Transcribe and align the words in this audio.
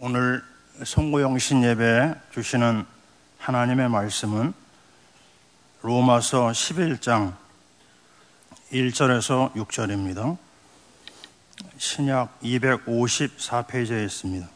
오늘 0.00 0.44
송구영신 0.84 1.64
예배 1.64 2.14
주시는 2.30 2.86
하나님의 3.38 3.88
말씀은 3.88 4.54
로마서 5.82 6.50
11장 6.50 7.34
1절에서 8.72 9.52
6절입니다. 9.54 10.36
신약 11.78 12.40
254페이지에 12.42 14.04
있습니다. 14.04 14.48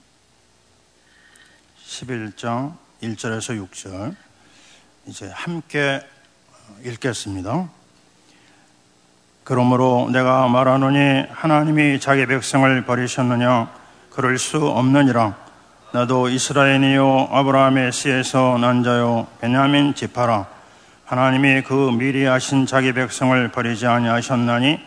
11장 1.86 2.76
1절에서 3.02 3.68
6절. 3.68 4.14
이제 5.06 5.28
함께 5.34 6.06
읽겠습니다. 6.84 7.68
그러므로 9.42 10.08
내가 10.12 10.46
말하노니 10.46 11.26
하나님이 11.32 11.98
자기 11.98 12.26
백성을 12.26 12.84
버리셨느냐 12.84 13.81
그럴 14.14 14.36
수 14.36 14.66
없느니라. 14.66 15.34
나도 15.92 16.28
이스라엘이요 16.28 17.28
아브라함의 17.32 17.92
씨에서 17.92 18.58
난 18.60 18.82
자요 18.82 19.26
베냐민 19.40 19.94
지파라. 19.94 20.46
하나님이 21.06 21.62
그 21.62 21.90
미리 21.90 22.26
하신 22.26 22.66
자기 22.66 22.92
백성을 22.92 23.48
버리지 23.48 23.86
아니하셨나니 23.86 24.80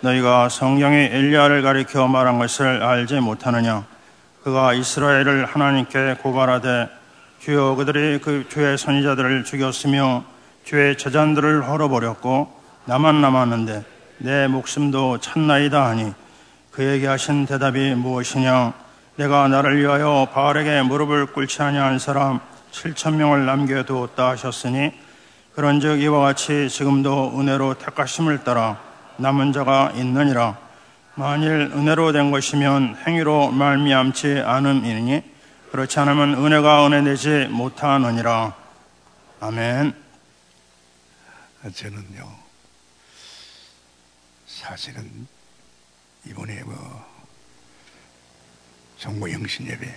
너희가 0.00 0.48
성경의 0.48 1.10
엘리야를 1.12 1.62
가리켜 1.62 2.08
말한 2.08 2.40
것을 2.40 2.82
알지 2.82 3.20
못하느냐? 3.20 3.84
그가 4.42 4.74
이스라엘을 4.74 5.46
하나님께 5.46 6.16
고발하되 6.22 6.88
주여 7.38 7.76
그들이 7.76 8.18
그 8.20 8.46
주의 8.48 8.76
선지자들을 8.76 9.44
죽였으며 9.44 10.24
주의 10.64 10.98
저잔들을 10.98 11.68
헐어버렸고 11.68 12.52
나만 12.84 13.20
남았는데 13.20 13.84
내 14.18 14.48
목숨도 14.48 15.18
찾나이다 15.18 15.86
하니 15.86 16.12
그에게 16.76 17.06
하신 17.06 17.46
대답이 17.46 17.94
무엇이냐 17.94 18.74
내가 19.16 19.48
나를 19.48 19.80
위하여 19.80 20.28
바알에게 20.30 20.82
무릎을 20.82 21.32
꿇지 21.32 21.62
아니한 21.62 21.98
사람 21.98 22.38
7천 22.70 23.14
명을 23.14 23.46
남겨두었다 23.46 24.28
하셨으니 24.28 24.92
그런즉 25.54 26.02
이와 26.02 26.20
같이 26.20 26.68
지금도 26.68 27.40
은혜로 27.40 27.78
택하심을 27.78 28.44
따라 28.44 28.78
남은 29.16 29.54
자가 29.54 29.92
있느니라 29.94 30.58
만일 31.14 31.72
은혜로 31.74 32.12
된 32.12 32.30
것이면 32.30 32.98
행위로 33.06 33.52
말미암지 33.52 34.42
않음이니 34.44 35.22
그렇지 35.72 35.98
않으면 35.98 36.34
은혜가 36.34 36.86
은혜 36.86 37.02
되지 37.02 37.48
못하느니라. 37.50 38.54
아멘. 39.40 39.94
저는요, 41.74 42.30
사실은 44.46 45.26
이번에 46.28 46.62
뭐, 46.64 47.06
정보 48.98 49.30
영신 49.30 49.66
예배, 49.66 49.94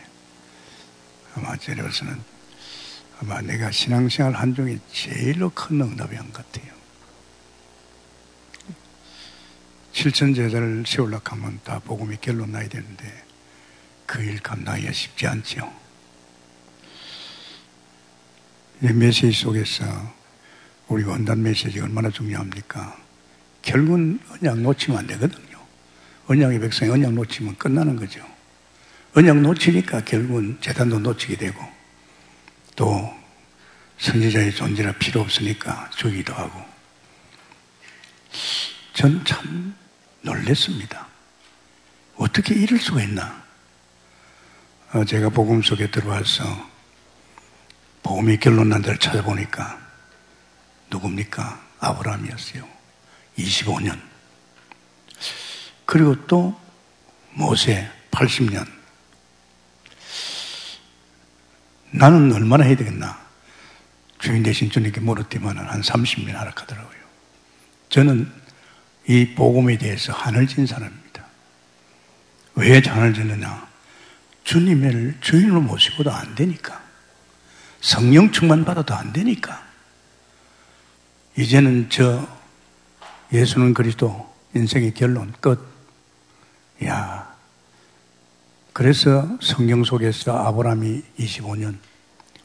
아마 1.36 1.56
저로서는 1.58 2.22
아마 3.22 3.42
내가 3.42 3.72
신앙생활 3.72 4.34
한 4.34 4.54
중에 4.56 4.80
제일로 4.92 5.50
큰 5.52 5.82
응답이 5.82 6.16
한 6.16 6.32
것 6.32 6.46
같아요. 6.52 6.74
7천 9.94 10.36
제자를 10.36 10.84
세우려고 10.88 11.32
하면 11.36 11.60
다 11.64 11.80
복음이 11.80 12.18
결론 12.22 12.52
나야 12.52 12.68
되는데 12.70 13.24
그 14.06 14.22
일 14.24 14.40
감당하기가 14.40 14.92
쉽지 14.92 15.28
않죠. 15.28 15.72
이 18.82 18.88
메시지 18.88 19.32
속에서 19.44 19.86
우리 20.88 21.04
원단 21.04 21.42
메시지가 21.44 21.86
얼마나 21.86 22.10
중요합니까? 22.10 22.98
결국은 23.62 24.20
언약 24.32 24.60
놓치면 24.60 25.00
안 25.00 25.08
되거든요. 25.08 25.49
언약의 26.30 26.60
백성이 26.60 26.92
언약 26.92 27.14
놓치면 27.14 27.58
끝나는 27.58 27.96
거죠. 27.96 28.24
언약 29.16 29.38
놓치니까 29.38 30.06
결국은 30.06 30.60
재단도 30.62 31.00
놓치게 31.00 31.38
되고 31.38 31.60
또 32.76 33.12
선지자의 33.98 34.54
존재가 34.54 34.94
필요 34.94 35.22
없으니까 35.22 35.90
죽이기도 35.96 36.34
하고 36.34 36.64
전 38.94 39.24
참 39.26 39.76
놀랬습니다. 40.22 41.08
어떻게 42.16 42.54
이럴 42.54 42.80
수가 42.80 43.02
있나? 43.04 43.44
어, 44.94 45.04
제가 45.06 45.30
복음 45.30 45.62
속에 45.64 45.90
들어와서 45.90 46.44
복음이 48.04 48.38
결론 48.38 48.70
난 48.70 48.82
데를 48.82 48.98
찾아보니까 49.00 49.80
누굽니까? 50.92 51.68
아브라함이었어요. 51.80 52.68
25년. 53.38 54.09
그리고 55.90 56.16
또 56.28 56.56
모세 57.32 57.90
80년. 58.12 58.64
나는 61.90 62.32
얼마나 62.32 62.64
해야 62.64 62.76
되겠나? 62.76 63.20
주인 64.20 64.44
대신 64.44 64.70
주님께 64.70 65.00
물었더만 65.00 65.58
한 65.58 65.82
30년 65.82 66.34
하라 66.34 66.52
하더라고요. 66.56 67.00
저는 67.90 68.32
이 69.08 69.34
복음에 69.34 69.80
대해서 69.80 70.14
하늘 70.14 70.46
진 70.46 70.68
사람입니다. 70.68 71.26
왜 72.54 72.84
하늘 72.86 73.16
지느냐? 73.16 73.68
주님을 74.44 75.18
주인으로 75.22 75.60
모시고도 75.60 76.12
안 76.12 76.36
되니까. 76.36 76.84
성령 77.82 78.32
충만 78.32 78.64
받아도 78.64 78.94
안 78.94 79.12
되니까. 79.12 79.66
이제는 81.36 81.90
저 81.90 82.28
예수는 83.34 83.74
그리스도 83.74 84.32
인생의 84.54 84.94
결론 84.94 85.34
끝. 85.40 85.79
야. 86.86 87.36
그래서 88.74 89.28
성경 89.42 89.84
속에서 89.84 90.38
아브라함이 90.38 91.04
25년, 91.20 91.78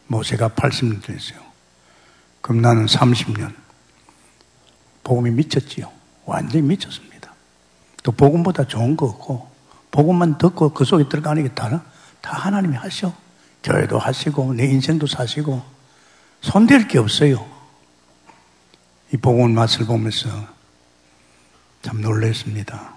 모세가 0.08 0.50
80년 0.50 1.02
됐어요. 1.02 1.40
그럼 2.40 2.60
나는 2.60 2.86
30년. 2.86 3.54
복음이 5.04 5.30
미쳤지요. 5.30 5.90
완전히 6.24 6.62
미쳤습니다. 6.62 7.32
또 8.02 8.12
복음보다 8.12 8.66
좋은 8.66 8.96
거 8.96 9.06
없고, 9.06 9.50
복음만 9.90 10.38
듣고 10.38 10.70
그 10.72 10.84
속에 10.84 11.08
들어가는 11.08 11.42
게 11.42 11.54
다른 11.54 11.80
다 12.20 12.36
하나님이 12.36 12.76
하셔. 12.76 13.14
교회도 13.62 13.98
하시고, 13.98 14.54
내 14.54 14.64
인생도 14.66 15.06
사시고, 15.06 15.62
손댈 16.40 16.88
게 16.88 16.98
없어요. 16.98 17.48
이 19.12 19.16
복음 19.16 19.54
맛을 19.54 19.86
보면서 19.86 20.28
참 21.82 22.00
놀랐습니다. 22.00 22.93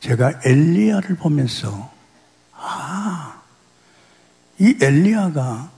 제가 0.00 0.40
엘리야를 0.44 1.16
보면서, 1.16 1.90
아, 2.54 3.40
이 4.58 4.76
엘리야가 4.80 5.70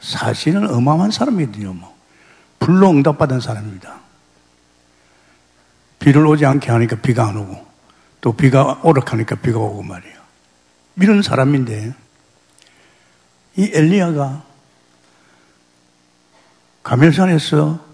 사실은 0.00 0.68
어마어마한 0.68 1.10
사람이거든요. 1.10 1.72
뭐. 1.72 1.96
불로 2.58 2.90
응답받은 2.90 3.40
사람입니다. 3.40 4.00
비를 5.98 6.26
오지 6.26 6.46
않게 6.46 6.70
하니까 6.70 6.96
비가 6.96 7.28
안 7.28 7.36
오고, 7.36 7.66
또 8.20 8.32
비가 8.32 8.80
오락하니까 8.82 9.36
비가 9.36 9.58
오고 9.58 9.82
말이에요. 9.82 10.16
이런 11.00 11.22
사람인데 11.22 11.94
이 13.56 13.70
엘리야가 13.72 14.42
가멜산에서 16.82 17.84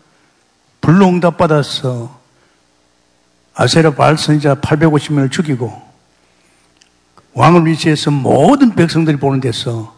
불로 0.81 1.09
응답 1.09 1.39
받아서 1.39 2.22
아세라 3.55 3.95
바알 3.95 4.17
선지자 4.19 4.57
850명을 4.57 5.31
죽이고 5.31 5.91
왕을 7.35 7.67
위치해서 7.67 8.11
모든 8.11 8.75
백성들이 8.75 9.19
보는 9.19 9.41
데서 9.41 9.97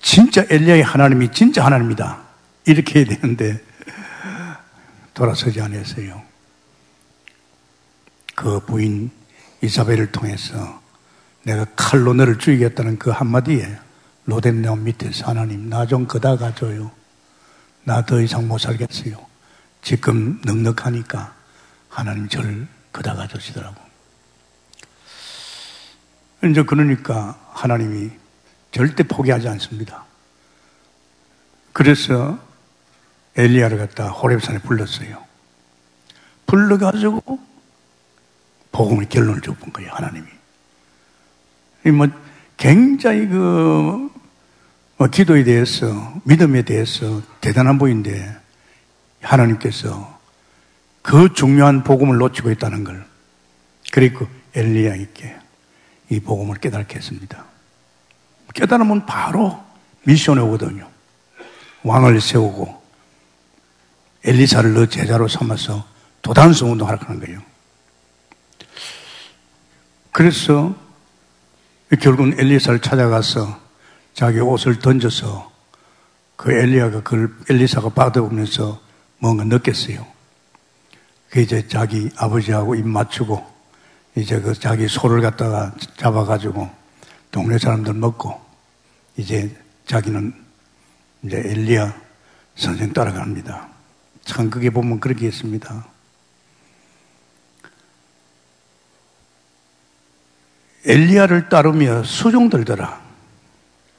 진짜 0.00 0.44
엘리야의 0.48 0.82
하나님이 0.82 1.30
진짜 1.32 1.64
하나님이다 1.64 2.20
이렇게 2.66 3.00
해야 3.00 3.08
되는데 3.16 3.60
돌아서지 5.14 5.60
않았어요. 5.60 6.22
그 8.34 8.60
부인 8.60 9.10
이사벨을 9.62 10.10
통해서 10.10 10.80
내가 11.44 11.66
칼로 11.76 12.14
너를 12.14 12.38
죽이겠다는 12.38 12.98
그 12.98 13.10
한마디에 13.10 13.78
로뎀네온 14.24 14.84
밑에서 14.84 15.26
하나님 15.26 15.68
나좀 15.68 16.06
그다 16.06 16.36
가줘요. 16.36 16.90
나 17.84 18.02
더 18.02 18.20
이상 18.20 18.46
못 18.46 18.58
살겠어요. 18.58 19.14
지금 19.82 20.40
넉넉하니까 20.44 21.34
하나님 21.92 22.28
저를 22.28 22.66
그다 22.90 23.14
가 23.14 23.26
주시더라고. 23.26 23.76
이제 26.44 26.62
그러니까 26.64 27.38
하나님이 27.52 28.10
절대 28.72 29.02
포기하지 29.04 29.48
않습니다. 29.48 30.04
그래서 31.72 32.38
엘리야를 33.36 33.78
갖다 33.78 34.08
호렙산에 34.08 34.58
불렀어요. 34.60 35.24
불러가지고 36.46 37.38
복음의 38.72 39.08
결론을 39.08 39.40
줬본 39.42 39.72
거예요, 39.72 39.92
하나님이. 39.92 40.26
뭐 41.92 42.08
굉장히 42.56 43.28
그 43.28 44.12
뭐 45.02 45.08
기도에 45.08 45.42
대해서 45.42 46.14
믿음에 46.22 46.62
대해서 46.62 47.22
대단한 47.40 47.76
분인데 47.76 48.36
하나님께서 49.20 50.20
그 51.02 51.32
중요한 51.34 51.82
복음을 51.82 52.16
놓치고 52.16 52.50
있다는 52.52 52.84
걸 52.84 53.04
그리고 53.90 54.26
엘리야에게 54.54 55.36
이 56.10 56.20
복음을 56.20 56.56
깨닫게 56.56 56.96
했습니다. 56.96 57.44
깨달으면 58.54 59.06
바로 59.06 59.62
미션에 60.04 60.38
오거든요. 60.38 60.88
왕을 61.82 62.20
세우고 62.20 62.82
엘리사를 64.24 64.72
너 64.74 64.86
제자로 64.86 65.26
삼아서 65.26 65.86
도단성 66.22 66.72
운동하라고 66.72 67.06
하는 67.06 67.20
거예요. 67.20 67.42
그래서 70.12 70.74
결국은 72.00 72.38
엘리사를 72.38 72.80
찾아가서 72.80 73.60
자기 74.14 74.38
옷을 74.40 74.78
던져서 74.78 75.50
그 76.36 76.52
엘리야가 76.52 77.02
그걸 77.02 77.34
엘리사가 77.48 77.90
받아보면서 77.90 78.80
뭔가 79.18 79.44
느꼈어요. 79.44 80.11
그 81.32 81.40
이제 81.40 81.66
자기 81.66 82.10
아버지하고 82.16 82.74
입 82.74 82.86
맞추고 82.86 83.42
이제 84.16 84.38
그 84.38 84.52
자기 84.52 84.86
소를 84.86 85.22
갖다가 85.22 85.74
잡아가지고 85.96 86.70
동네 87.30 87.56
사람들 87.56 87.94
먹고 87.94 88.38
이제 89.16 89.50
자기는 89.86 90.34
이제 91.22 91.38
엘리야 91.38 91.98
선생 92.54 92.92
따라갑니다. 92.92 93.66
참 94.26 94.50
그게 94.50 94.68
보면 94.68 95.00
그렇게 95.00 95.26
했습니다. 95.26 95.86
엘리야를 100.84 101.48
따르며 101.48 102.02
수종 102.02 102.50
들더라. 102.50 103.00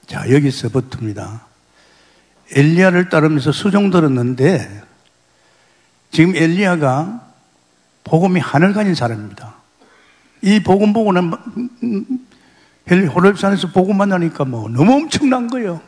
자, 0.06 0.30
여기서 0.30 0.70
붙습니다. 0.70 1.48
엘리야를 2.52 3.10
따르면서 3.10 3.52
수종 3.52 3.90
들었는데 3.90 4.84
지금 6.12 6.36
엘리야가 6.36 7.23
복음이 8.04 8.40
하늘 8.40 8.74
가진 8.74 8.96
사람입니다. 8.96 9.56
이 10.42 10.62
복음 10.62 10.94
보고는 10.94 11.32
호렙산에서 12.90 13.72
복음 13.72 13.98
만나니까 13.98 14.46
뭐 14.46 14.70
너무 14.70 14.94
엄청난 14.94 15.48
거예요. 15.48 15.82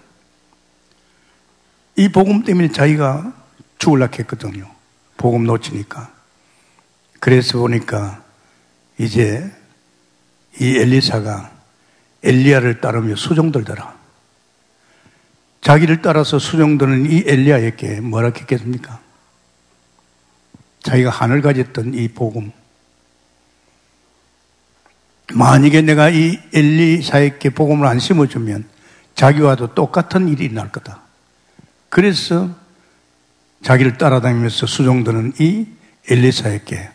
이 1.97 2.09
복음 2.09 2.43
때문에 2.43 2.69
자기가 2.71 3.33
죽을라 3.77 4.09
했거든요. 4.17 4.69
복음 5.17 5.45
놓치니까. 5.45 6.11
그래서 7.19 7.57
보니까 7.57 8.23
이제 8.97 9.51
이 10.59 10.77
엘리사가 10.77 11.51
엘리야를 12.23 12.81
따르며 12.81 13.15
수종들더라. 13.15 13.95
자기를 15.61 16.01
따라서 16.01 16.39
수종드는 16.39 17.11
이 17.11 17.23
엘리야에게 17.25 18.01
뭐라 18.01 18.31
했겠습니까? 18.37 19.04
자기가 20.85 21.09
하늘 21.09 21.41
가졌던 21.41 21.95
이 21.95 22.07
복음. 22.07 22.51
만약에 25.33 25.81
내가 25.81 26.09
이 26.11 26.39
엘리사에게 26.53 27.49
복음을 27.49 27.87
안 27.87 27.97
심어주면 27.97 28.69
자기와도 29.15 29.73
똑같은 29.73 30.27
일이 30.27 30.53
날 30.53 30.71
거다. 30.71 31.01
그래서 31.89 32.49
자기를 33.63 33.97
따라다니면서 33.97 34.67
수종드는 34.67 35.33
이 35.39 35.65
엘리사에게 36.07 36.91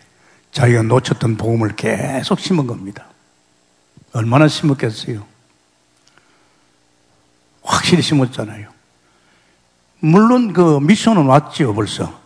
자기가 0.53 0.83
놓쳤던 0.83 1.37
복음을 1.37 1.75
계속 1.75 2.39
심은 2.39 2.69
겁니다. 2.69 3.07
얼마나 4.13 4.47
심었겠어요? 4.47 5.27
확실히 7.65 8.03
심었잖아요. 8.03 8.71
물론 9.99 10.53
그 10.53 10.79
미션은 10.79 11.27
왔지요, 11.27 11.75
벌써. 11.75 12.20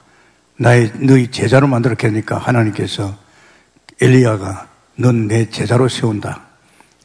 나의, 0.57 0.93
너희 1.01 1.31
제자로 1.31 1.67
만들었겠니까 1.67 2.39
하나님께서 2.39 3.17
엘리야가 4.01 4.69
넌 4.97 5.27
내 5.27 5.51
제자로 5.51 5.89
세운다. 5.89 6.43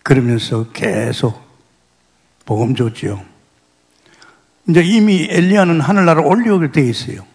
그러면서 0.03 0.71
계속 0.71 1.41
복음 2.45 2.75
줬지요. 2.75 3.23
이제 4.67 4.81
이미 4.83 5.27
엘리야는 5.29 5.81
하늘나라 5.81 6.21
올려오게 6.21 6.71
돼 6.71 6.87
있어요. 6.87 7.25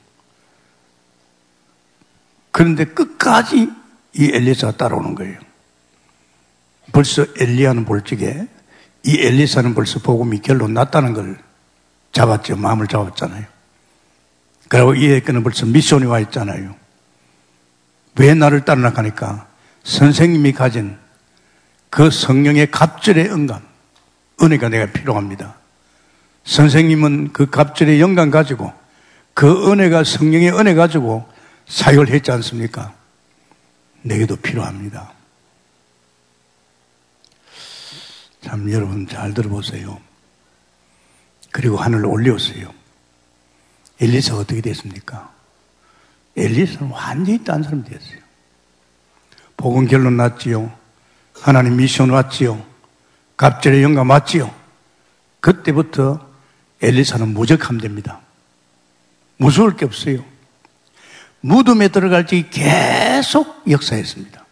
그런데 2.53 2.85
끝까지 2.85 3.69
이 4.13 4.31
엘리사가 4.33 4.77
따라오는 4.77 5.17
거예요. 5.17 5.39
벌써 6.93 7.27
엘리야는 7.39 7.85
볼적에 7.85 8.47
이 9.03 9.19
엘리사는 9.21 9.75
벌써 9.75 9.99
복음이 9.99 10.41
결론 10.41 10.75
났다는 10.75 11.13
걸 11.15 11.39
잡았죠. 12.13 12.57
마음을 12.57 12.87
잡았잖아요. 12.87 13.54
그리고 14.75 14.93
이에게는 14.97 15.45
벌써 15.45 15.67
미션이 15.67 16.05
와 16.05 16.19
있잖아요. 16.19 16.75
왜 18.19 18.35
나를 18.35 18.65
따라 18.65 18.81
나가니까 18.81 19.47
선생님이 19.85 20.53
가진 20.53 20.99
그 21.91 22.11
성령의 22.11 22.73
갑절의 22.73 23.31
응감, 23.31 23.63
은혜가 24.43 24.71
내가 24.71 24.87
필요합니다. 24.87 25.55
선생님은 26.43 27.33
그 27.33 27.51
갑절의 27.51 28.01
영감 28.01 28.33
가지고 28.33 28.73
그 29.33 29.71
은혜가 29.71 30.03
성령의 30.03 30.51
은혜 30.59 30.75
가지고 30.75 31.25
사역을 31.69 32.09
했지 32.09 32.33
않습니까? 32.33 32.93
내게도 34.03 34.35
필요합니다. 34.35 35.13
참 38.43 38.73
여러분 38.73 39.07
잘 39.07 39.35
들어보세요. 39.35 40.01
그리고 41.53 41.77
하늘로 41.77 42.11
올려오세요. 42.11 42.75
엘리사가 44.01 44.41
어떻게 44.41 44.61
됐습니까? 44.61 45.33
엘리사는 46.37 46.91
완전히 46.91 47.45
딴 47.45 47.63
사람이 47.63 47.85
됐어요. 47.85 48.19
복음 49.57 49.87
결론 49.87 50.17
났지요. 50.17 50.73
하나님 51.35 51.77
미션 51.77 52.11
왔지요. 52.11 52.65
갑절의 53.37 53.83
영감 53.83 54.11
왔지요. 54.11 54.55
그때부터 55.41 56.27
엘리사는 56.83 57.29
무적함 57.29 57.79
됩니다. 57.79 58.21
무서울 59.37 59.77
게 59.77 59.85
없어요. 59.85 60.25
무덤에 61.41 61.89
들어갈 61.89 62.27
때 62.27 62.49
계속 62.49 63.63
역사했습니다. 63.69 64.45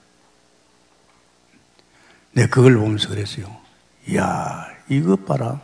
내 2.32 2.42
네, 2.42 2.48
그걸 2.48 2.76
보면서 2.76 3.08
그랬어요. 3.08 3.54
이야, 4.08 4.66
이것 4.88 5.24
봐라. 5.26 5.60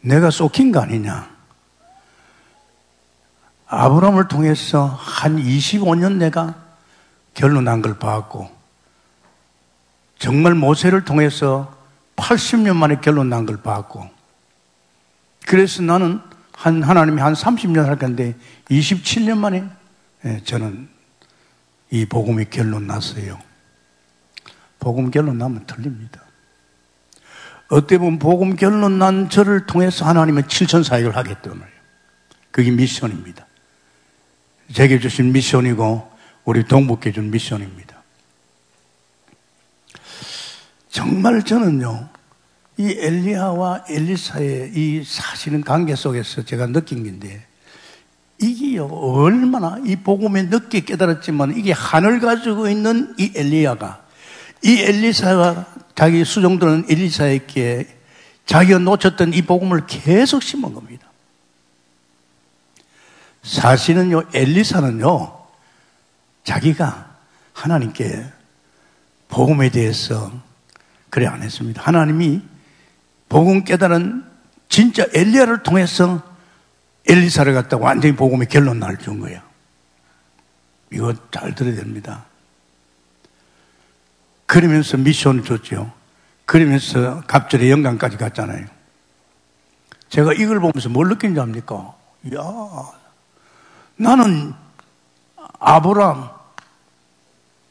내가 0.00 0.30
쏟긴 0.30 0.72
거 0.72 0.80
아니냐. 0.80 1.31
아브라함을 3.74 4.28
통해서 4.28 4.84
한 4.84 5.38
25년 5.38 6.16
내가 6.16 6.54
결론난 7.32 7.80
걸 7.80 7.98
봤고, 7.98 8.50
정말 10.18 10.54
모세를 10.54 11.06
통해서 11.06 11.74
80년 12.16 12.76
만에 12.76 13.00
결론난 13.00 13.46
걸 13.46 13.62
봤고, 13.62 14.10
그래서 15.46 15.82
나는 15.82 16.20
한, 16.52 16.82
하나님이 16.82 17.22
한 17.22 17.32
30년 17.32 17.86
할 17.86 17.96
건데, 17.96 18.36
27년 18.68 19.38
만에 19.38 19.64
예, 20.26 20.42
저는 20.44 20.88
이 21.90 22.04
복음이 22.04 22.50
결론 22.50 22.86
났어요. 22.86 23.38
복음 24.80 25.10
결론 25.10 25.38
나면 25.38 25.64
틀립니다. 25.66 26.20
어떻게 27.68 27.96
보면 27.96 28.18
복음 28.18 28.54
결론 28.56 28.98
난 28.98 29.30
저를 29.30 29.64
통해서 29.64 30.04
하나님은 30.04 30.46
칠천 30.46 30.82
사역을 30.82 31.16
하겠다는 31.16 31.58
거예요. 31.58 31.72
그게 32.50 32.70
미션입니다. 32.70 33.46
제게 34.72 34.98
주신 34.98 35.32
미션이고 35.32 36.10
우리 36.44 36.64
동북께 36.64 37.12
준 37.12 37.30
미션입니다. 37.30 38.02
정말 40.88 41.42
저는요, 41.42 42.08
이 42.78 42.96
엘리야와 42.98 43.84
엘리사의 43.88 44.72
이 44.74 45.04
사실은 45.04 45.62
관계 45.62 45.94
속에서 45.94 46.44
제가 46.44 46.66
느낀 46.66 47.04
건데, 47.04 47.46
이게 48.40 48.78
얼마나 48.78 49.78
이 49.84 49.96
복음에 49.96 50.42
늦게 50.42 50.80
깨달았지만 50.80 51.56
이게 51.56 51.72
하늘 51.72 52.18
가지고 52.18 52.68
있는 52.68 53.14
이 53.18 53.32
엘리야가 53.36 54.04
이 54.64 54.80
엘리사가 54.80 55.66
자기 55.94 56.24
수종들은 56.24 56.86
엘리사에게 56.88 57.86
자기가 58.46 58.78
놓쳤던 58.80 59.34
이 59.34 59.42
복음을 59.42 59.86
계속 59.86 60.42
심은 60.42 60.74
겁니다. 60.74 61.11
사실은요, 63.42 64.22
엘리사는요, 64.34 65.38
자기가 66.44 67.16
하나님께 67.52 68.24
복음에 69.28 69.70
대해서 69.70 70.30
그래 71.10 71.26
안 71.26 71.42
했습니다. 71.42 71.82
하나님이 71.82 72.42
복음 73.28 73.64
깨달은 73.64 74.24
진짜 74.68 75.06
엘리야를 75.14 75.62
통해서 75.62 76.22
엘리사를 77.08 77.52
갖다가 77.52 77.84
완전히 77.84 78.14
복음의 78.14 78.48
결론 78.48 78.78
날 78.78 78.96
준 78.96 79.18
거야. 79.20 79.42
이거 80.92 81.14
잘 81.30 81.54
들어야 81.54 81.74
됩니다. 81.74 82.24
그러면서 84.46 84.98
미션을 84.98 85.44
줬죠. 85.44 85.92
그러면서 86.44 87.22
갑절의 87.26 87.70
영광까지 87.70 88.18
갔잖아요. 88.18 88.66
제가 90.10 90.34
이걸 90.34 90.60
보면서 90.60 90.90
뭘 90.90 91.08
느낀지 91.08 91.40
압니까? 91.40 91.94
이야, 92.24 92.40
나는 94.02 94.52
아브람, 95.60 96.28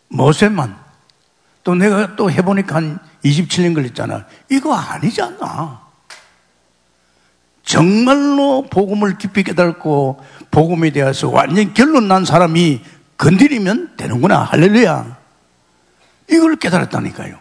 모세만 0.08 0.80
또 1.64 1.76
내가 1.76 2.16
또 2.16 2.32
해보니까 2.32 2.78
한 2.78 3.00
27년 3.26 3.76
걸렸잖아. 3.76 4.26
이거 4.50 4.74
아니잖아. 4.74 5.82
정말로 7.64 8.66
복음을 8.70 9.18
깊이 9.18 9.44
깨닫고 9.44 10.24
복음에 10.50 10.92
대해서 10.92 11.30
완전 11.30 11.74
결론 11.74 12.08
난 12.08 12.24
사람이 12.24 12.82
건드리면 13.18 13.98
되는구나. 13.98 14.44
할렐루야. 14.44 15.18
이걸 16.30 16.56
깨달았다니까요. 16.56 17.38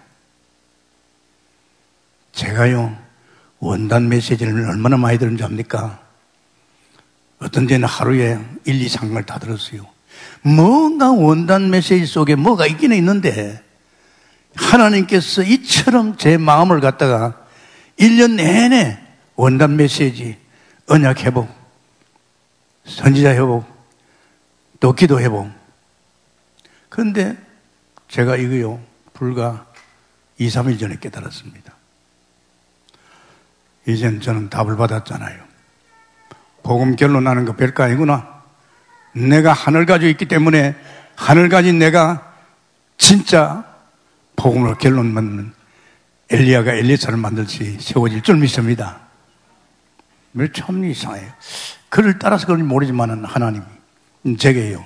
제가요, 2.33 2.97
원단 3.61 4.09
메시지를 4.09 4.69
얼마나 4.69 4.97
많이 4.97 5.17
들은지 5.17 5.45
압니까? 5.45 6.00
어떤 7.41 7.67
데는 7.67 7.89
하루에 7.89 8.39
1, 8.65 8.83
2, 8.83 8.87
3을 8.87 9.27
다 9.27 9.39
들었어요. 9.39 9.87
뭔가 10.43 11.11
원단 11.11 11.71
메시지 11.71 12.07
속에 12.07 12.35
뭐가 12.35 12.67
있기는 12.67 12.97
있는데, 12.97 13.63
하나님께서 14.55 15.43
이처럼 15.43 16.17
제 16.17 16.37
마음을 16.37 16.81
갖다가 16.81 17.47
1년 17.99 18.35
내내 18.35 19.01
원단 19.37 19.77
메시지, 19.77 20.37
언약 20.87 21.25
회복, 21.25 21.49
선지자 22.85 23.31
회복, 23.31 23.65
또 24.79 24.93
기도 24.93 25.21
회복. 25.21 25.51
그런데 26.89 27.37
제가 28.09 28.37
이거요, 28.37 28.81
불과 29.15 29.67
2, 30.39 30.49
3일 30.49 30.79
전에 30.79 30.97
깨달았습니다. 31.01 31.73
이젠 33.87 34.21
저는 34.21 34.51
답을 34.51 34.77
받았잖아요. 34.77 35.50
복음 36.63 36.97
결론나는 36.97 37.45
거 37.45 37.55
별거 37.57 37.83
아니구나. 37.85 38.43
내가 39.13 39.53
하늘 39.53 39.87
가지고 39.87 40.11
있기 40.11 40.27
때문에 40.27 40.75
하늘 41.17 41.49
가진 41.49 41.79
내가 41.79 42.35
진짜 42.97 43.65
복음으로 44.37 44.79
결론 44.79 45.13
맺는 45.15 45.53
엘리야가 46.31 46.75
엘리사를 46.75 47.17
만들지 47.19 47.79
세워질 47.81 48.23
줄 48.23 48.37
믿습니다. 48.37 49.01
참 50.55 50.85
이상해요. 50.85 51.29
그를 51.89 52.19
따라서 52.19 52.47
그런지 52.47 52.65
모르지만은 52.65 53.25
하나님이 53.25 53.65
제게요. 54.39 54.85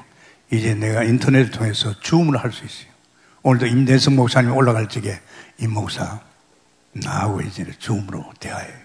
이제 0.50 0.74
내가 0.74 1.04
인터넷을 1.04 1.50
통해서 1.50 1.98
주문을 2.00 2.42
할 2.42 2.50
수 2.50 2.64
있어요. 2.64 2.88
오늘도 3.42 3.66
임대성 3.66 4.16
목사님이 4.16 4.54
올라갈 4.54 4.88
적에 4.88 5.20
임 5.58 5.74
목사 5.74 6.20
나하고 6.92 7.42
이제 7.42 7.66
주문으로 7.78 8.32
대하여 8.40 8.83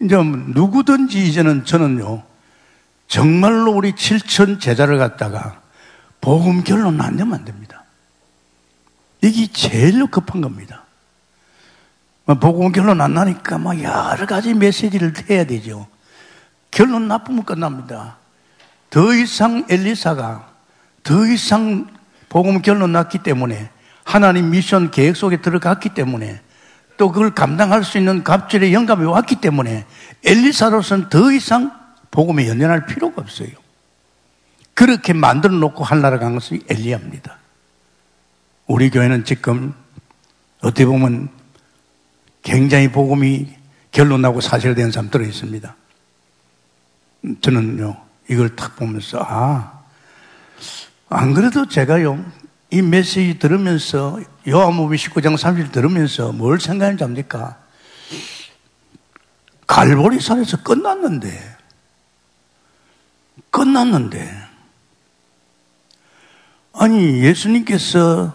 이제 0.00 0.16
누구든지 0.16 1.28
이제는 1.28 1.64
저는요, 1.64 2.22
정말로 3.06 3.72
우리 3.72 3.92
7천 3.92 4.60
제자를 4.60 4.98
갖다가 4.98 5.60
복음 6.20 6.64
결론 6.64 7.00
안 7.00 7.16
내면 7.16 7.34
안 7.34 7.44
됩니다. 7.44 7.84
이게 9.22 9.46
제일 9.52 10.06
급한 10.06 10.40
겁니다. 10.40 10.84
뭐 12.24 12.36
복음 12.36 12.72
결론 12.72 13.00
안 13.00 13.14
나니까 13.14 13.58
막뭐 13.58 13.82
여러 13.82 14.26
가지 14.26 14.54
메시지를 14.54 15.12
해야 15.28 15.44
되죠. 15.44 15.86
결론 16.70 17.08
나쁘면 17.08 17.44
끝납니다. 17.44 18.16
더 18.88 19.14
이상 19.14 19.66
엘리사가 19.68 20.48
더 21.02 21.26
이상 21.26 21.88
복음 22.28 22.62
결론 22.62 22.92
났기 22.92 23.18
때문에 23.18 23.70
하나님 24.04 24.50
미션 24.50 24.90
계획 24.90 25.16
속에 25.16 25.40
들어갔기 25.40 25.90
때문에 25.90 26.40
또 27.00 27.10
그걸 27.10 27.30
감당할 27.34 27.82
수 27.82 27.96
있는 27.96 28.22
갑절의 28.22 28.74
영감이 28.74 29.06
왔기 29.06 29.36
때문에 29.36 29.86
엘리사로서는 30.22 31.08
더 31.08 31.32
이상 31.32 31.72
복음에 32.10 32.46
연연할 32.46 32.84
필요가 32.84 33.22
없어요. 33.22 33.48
그렇게 34.74 35.14
만들어 35.14 35.54
놓고 35.54 35.82
한나라 35.82 36.18
간 36.18 36.34
것이 36.34 36.62
엘리야입니다. 36.68 37.38
우리 38.66 38.90
교회는 38.90 39.24
지금 39.24 39.72
어떻게 40.60 40.84
보면 40.84 41.30
굉장히 42.42 42.92
복음이 42.92 43.48
결론 43.92 44.20
나고 44.20 44.42
사실된 44.42 44.90
사람 44.90 45.08
들어 45.08 45.24
있습니다. 45.24 45.74
저는요, 47.40 47.96
이걸 48.28 48.54
탁 48.56 48.76
보면서, 48.76 49.24
아, 49.26 49.80
안 51.08 51.32
그래도 51.32 51.66
제가요, 51.66 52.22
이 52.70 52.82
메시지 52.82 53.38
들으면서 53.38 54.20
요한복음 54.48 54.94
19장 54.96 55.36
30절 55.36 55.72
들으면서 55.72 56.32
뭘 56.32 56.60
생각하는지 56.60 57.02
압니까? 57.04 57.58
갈보리산에서 59.66 60.62
끝났는데 60.62 61.56
끝났는데 63.50 64.32
아니 66.74 67.22
예수님께서 67.22 68.34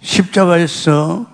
십자가에서 0.00 1.26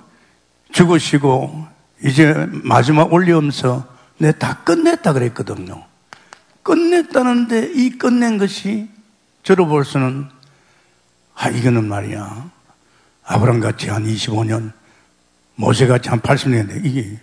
죽으시고 0.72 1.66
이제 2.02 2.34
마지막 2.64 3.12
올리면서 3.12 3.86
내 4.18 4.32
다 4.32 4.62
끝냈다 4.64 5.12
그랬거든요. 5.12 5.84
끝냈다는데 6.62 7.72
이 7.74 7.90
끝낸 7.90 8.38
것이 8.38 8.88
저로 9.42 9.66
볼 9.66 9.84
수는 9.84 10.28
아, 11.36 11.48
이거는 11.50 11.86
말이야. 11.86 12.50
아브람 13.24 13.60
같이 13.60 13.88
한 13.88 14.04
25년, 14.04 14.72
모세 15.54 15.86
같이 15.86 16.08
한 16.08 16.20
80년인데, 16.20 16.84
이게. 16.84 17.18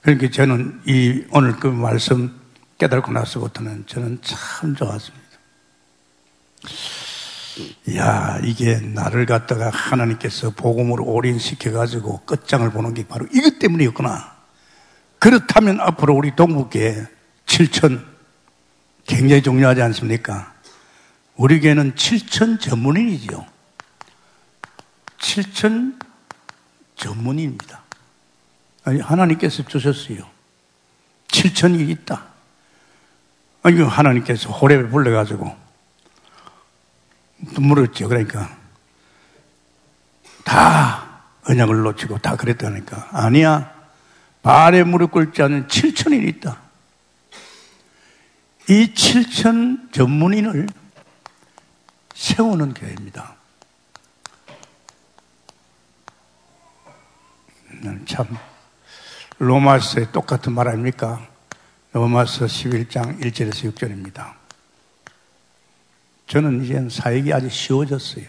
그러니까 0.00 0.30
저는 0.30 0.82
이 0.86 1.24
오늘 1.30 1.56
그 1.56 1.66
말씀 1.66 2.32
깨달고 2.78 3.12
나서부터는 3.12 3.84
저는 3.86 4.20
참 4.22 4.74
좋았습니다. 4.74 5.26
야, 7.96 8.38
이게 8.42 8.78
나를 8.80 9.26
갖다가 9.26 9.70
하나님께서 9.70 10.50
복음으로 10.50 11.04
올인시켜가지고 11.04 12.22
끝장을 12.24 12.68
보는 12.70 12.94
게 12.94 13.06
바로 13.06 13.26
이것 13.32 13.58
때문이었구나. 13.58 14.36
그렇다면 15.18 15.80
앞으로 15.80 16.14
우리 16.14 16.36
동북계 16.36 17.06
7천 17.46 18.04
굉장히 19.06 19.42
중요하지 19.42 19.82
않습니까? 19.82 20.55
우리 21.36 21.60
교회는 21.60 21.94
7천 21.94 22.60
전문인이죠. 22.60 23.46
7천 25.18 26.00
전문인입니다. 26.96 27.82
아니, 28.84 29.00
하나님께서 29.00 29.62
주셨어요. 29.64 30.26
7천이 31.28 31.88
있다. 31.90 32.24
아니, 33.62 33.82
하나님께서 33.82 34.56
호랩에 34.56 34.90
불러가지고 34.90 35.54
물었죠. 37.38 38.08
그러니까 38.08 38.56
다 40.44 41.20
언약을 41.44 41.82
놓치고 41.82 42.18
다 42.18 42.36
그랬다니까. 42.36 43.08
아니야. 43.12 43.74
발에 44.42 44.84
무릎 44.84 45.10
꿇지 45.10 45.42
않은 45.42 45.66
7천이 45.66 46.26
있다. 46.28 46.60
이 48.68 48.92
7천 48.94 49.92
전문인을 49.92 50.68
세우는 52.16 52.72
교회입니다. 52.72 53.36
참 58.06 58.26
로마서의 59.38 60.12
똑같은 60.12 60.54
말 60.54 60.66
아닙니까? 60.66 61.28
로마서 61.92 62.46
11장 62.46 63.20
1절에서 63.20 63.70
6절입니다. 63.74 64.32
저는 66.26 66.64
이제 66.64 66.88
사역이 66.88 67.34
아주 67.34 67.50
쉬워졌어요. 67.50 68.24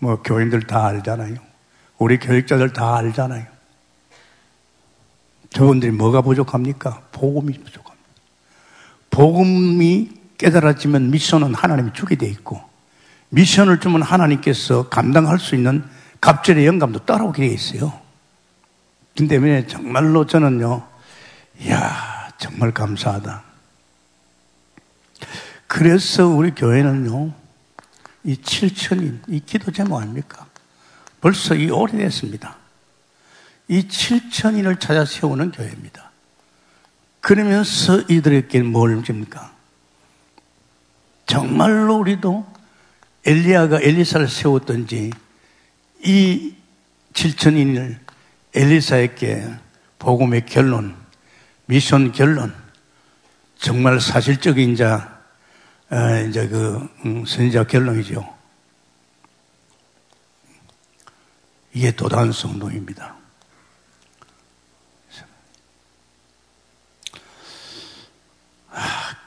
뭐 0.00 0.20
교인들 0.22 0.66
다 0.66 0.86
알잖아요. 0.88 1.36
우리 1.96 2.18
교육자들 2.18 2.74
다 2.74 2.96
알잖아요. 2.96 3.46
저분들이 5.48 5.92
뭐가 5.92 6.20
부족합니까? 6.20 7.02
복음이 7.12 7.54
부족합니다. 7.54 8.08
복음이 9.10 10.21
깨달아지면 10.42 11.12
미션은 11.12 11.54
하나님이 11.54 11.92
주게 11.92 12.16
돼 12.16 12.26
있고 12.26 12.60
미션을 13.28 13.78
주면 13.78 14.02
하나님께서 14.02 14.88
감당할 14.88 15.38
수 15.38 15.54
있는 15.54 15.84
갑절의 16.20 16.66
영감도 16.66 17.04
따라오게 17.04 17.46
돼 17.46 17.54
있어요. 17.54 17.92
근데 19.16 19.36
왜 19.36 19.66
정말로 19.66 20.26
저는요, 20.26 20.86
이야, 21.60 22.28
정말 22.38 22.72
감사하다. 22.72 23.42
그래서 25.68 26.26
우리 26.26 26.50
교회는요, 26.50 27.32
이 28.24 28.34
7천인, 28.34 29.20
이 29.28 29.40
기도 29.40 29.70
제목 29.70 29.98
아닙니까? 29.98 30.46
벌써 31.20 31.54
이 31.54 31.70
오래됐습니다. 31.70 32.56
이 33.68 33.86
7천인을 33.86 34.80
찾아 34.80 35.04
세우는 35.04 35.52
교회입니다. 35.52 36.10
그러면서 37.20 38.00
이들에게 38.08 38.62
뭘 38.62 39.02
줍니까? 39.04 39.51
정말로 41.32 41.96
우리도 41.96 42.46
엘리야가 43.24 43.80
엘리사를 43.80 44.28
세웠던지 44.28 45.10
이 46.04 46.54
7천인을 47.14 47.96
엘리사에게 48.54 49.48
복음의 49.98 50.44
결론, 50.44 50.94
미션 51.64 52.12
결론, 52.12 52.54
정말 53.56 53.98
사실적인 53.98 54.76
자, 54.76 55.22
어, 55.90 55.96
이제 56.28 56.46
그 56.48 56.86
음, 57.06 57.24
선지자 57.24 57.64
결론이죠. 57.64 58.28
이게 61.72 61.92
도단 61.92 62.32
성동입니다. 62.32 63.16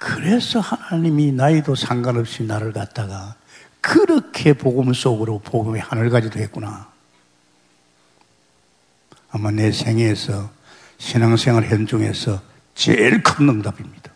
그래서 0.05 0.59
하나님이 0.59 1.31
나이도 1.31 1.73
상관없이 1.73 2.43
나를 2.43 2.73
갖다가 2.73 3.33
그렇게 3.81 4.53
복음 4.53 4.93
속으로 4.93 5.39
복음의 5.39 5.81
하늘 5.81 6.11
가지도 6.11 6.39
했구나. 6.39 6.87
아마 9.31 9.49
내 9.49 9.71
생애에서 9.71 10.51
신앙생활 10.99 11.63
현중에서 11.63 12.39
제일 12.75 13.23
큰 13.23 13.49
응답입니다. 13.49 14.11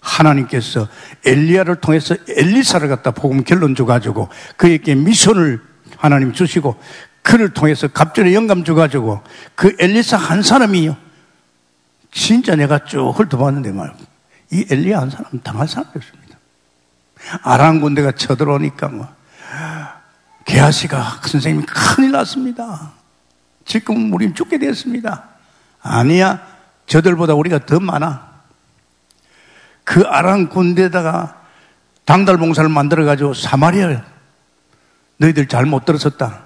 하나님께서 0.00 0.88
엘리야를 1.26 1.76
통해서 1.82 2.16
엘리사를 2.26 2.88
갖다 2.88 3.10
복음 3.10 3.44
결론 3.44 3.74
줘가지고 3.74 4.30
그에게 4.56 4.94
미션을 4.94 5.60
하나님 5.98 6.32
주시고 6.32 6.80
그를 7.20 7.52
통해서 7.52 7.86
갑절의 7.88 8.34
영감 8.34 8.64
줘가지고 8.64 9.22
그 9.54 9.76
엘리사 9.78 10.16
한 10.16 10.40
사람이요. 10.40 11.03
진짜 12.14 12.54
내가 12.54 12.84
쭉 12.84 13.10
훑어봤는데 13.10 13.72
말고 13.72 13.98
이 14.52 14.64
엘리야 14.70 15.00
한 15.00 15.10
사람 15.10 15.40
당할 15.42 15.66
사람이 15.66 15.90
없습니다. 15.96 16.38
아랑 17.42 17.80
군대가 17.80 18.12
쳐들어오니까 18.12 18.88
뭐 18.88 19.08
게하시가 20.44 21.20
선생님이 21.26 21.66
큰일 21.66 22.12
났습니다. 22.12 22.92
지금 23.64 24.12
우린 24.12 24.34
죽게 24.34 24.58
되었습니다. 24.58 25.24
아니야. 25.82 26.46
저들보다 26.86 27.34
우리가 27.34 27.66
더 27.66 27.80
많아. 27.80 28.32
그 29.82 30.02
아랑 30.02 30.50
군대에다가 30.50 31.42
당달 32.04 32.36
봉사를 32.36 32.68
만들어 32.68 33.04
가지고 33.04 33.34
사마리아 33.34 34.02
너희들 35.16 35.48
잘 35.48 35.66
못 35.66 35.84
들었었다. 35.84 36.44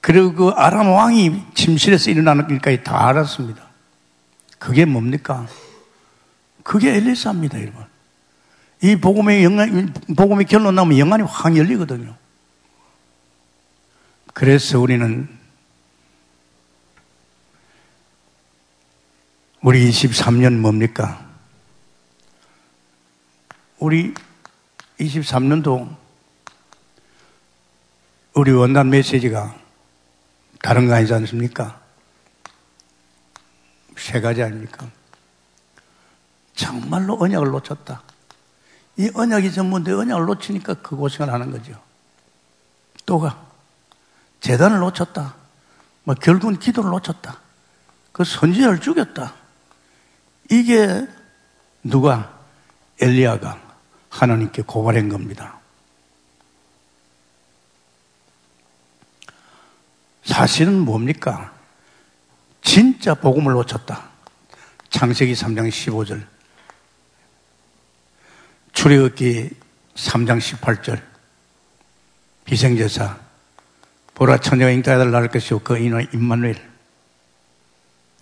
그리고 0.00 0.34
그 0.34 0.48
아람 0.50 0.90
왕이 0.90 1.44
침실에서 1.54 2.10
일어나는 2.10 2.50
일까지 2.50 2.82
다 2.84 3.06
알았습니다. 3.08 3.63
그게 4.64 4.86
뭡니까? 4.86 5.46
그게 6.62 6.94
엘리사입니다, 6.94 7.60
여러분. 7.60 7.84
이 8.80 8.96
복음의 8.96 9.44
영안, 9.44 9.92
복음의 10.16 10.46
결론 10.46 10.74
나오면 10.74 10.96
영안이 10.96 11.22
확 11.24 11.54
열리거든요. 11.54 12.16
그래서 14.32 14.80
우리는 14.80 15.28
우리 19.60 19.90
23년 19.90 20.54
뭡니까? 20.54 21.28
우리 23.78 24.14
23년도 24.98 25.94
우리 28.32 28.50
원단 28.50 28.88
메시지가 28.88 29.54
다른 30.62 30.86
거 30.86 30.94
아니지 30.94 31.12
않습니까? 31.12 31.83
세 33.96 34.20
가지 34.20 34.42
아닙니까? 34.42 34.86
정말로 36.54 37.16
언약을 37.20 37.48
놓쳤다. 37.48 38.02
이 38.96 39.10
언약이 39.12 39.52
전부인데 39.52 39.92
언약을 39.92 40.26
놓치니까 40.26 40.74
그 40.74 40.96
고생을 40.96 41.32
하는 41.32 41.50
거죠. 41.50 41.80
또가 43.06 43.44
재단을 44.40 44.78
놓쳤다. 44.78 45.34
뭐 46.04 46.14
결국은 46.14 46.58
기도를 46.58 46.90
놓쳤다. 46.90 47.40
그 48.12 48.24
선지자를 48.24 48.80
죽였다. 48.80 49.34
이게 50.50 51.08
누가 51.82 52.38
엘리야가 53.00 53.60
하나님께 54.10 54.62
고발한 54.62 55.08
겁니다. 55.08 55.58
사실은 60.24 60.78
뭡니까? 60.80 61.53
진짜 62.64 63.14
복음을 63.14 63.52
놓쳤다. 63.52 64.08
창세기 64.90 65.34
3장 65.34 65.68
15절. 65.68 66.26
출애굽기 68.72 69.50
3장 69.94 70.40
18절. 70.40 71.00
비생제사. 72.44 73.18
보라 74.14 74.38
처녀가 74.38 74.70
잉타아들 74.72 75.10
낳을 75.10 75.28
것이요 75.28 75.60
그 75.60 75.78
이는 75.78 76.06
임마누엘. 76.12 76.60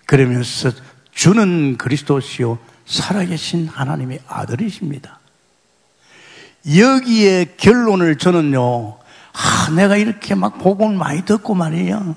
그러면서 0.06 0.72
주는 1.12 1.78
그리스도시요 1.78 2.58
살아계신 2.84 3.68
하나님의 3.68 4.20
아들이십니다. 4.26 5.20
여기에 6.76 7.54
결론을 7.56 8.18
저는요, 8.18 8.98
아, 9.32 9.70
내가 9.70 9.96
이렇게 9.96 10.34
막 10.34 10.58
복음 10.58 10.98
많이 10.98 11.24
듣고 11.24 11.54
말이에요. 11.54 12.16